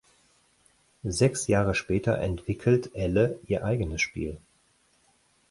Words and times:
Sechs 1.03 1.45
Jahre 1.45 1.75
später 1.75 2.17
entwickelt 2.17 2.89
Elle 2.95 3.37
ihr 3.45 3.63
eigenes 3.63 4.01
Spiel. 4.01 4.37